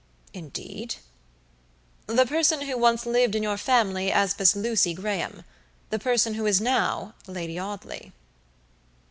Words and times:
"Indeed." 0.33 0.95
"The 2.07 2.25
person 2.25 2.61
who 2.61 2.75
once 2.75 3.05
lived 3.05 3.35
in 3.35 3.43
your 3.43 3.55
family 3.57 4.11
as 4.11 4.33
Miss 4.39 4.55
Lucy 4.55 4.95
Graham; 4.95 5.43
the 5.91 5.99
person 5.99 6.33
who 6.33 6.47
is 6.47 6.59
now 6.59 7.13
Lady 7.27 7.59
Audley." 7.59 8.11